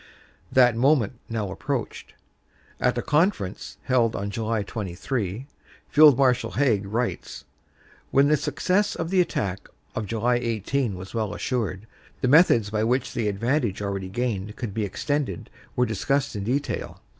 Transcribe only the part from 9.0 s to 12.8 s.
the attack of July 18 was well assured, the methods